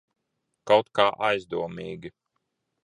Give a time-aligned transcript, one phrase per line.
[0.71, 2.15] Kaut kā aizdomīgi.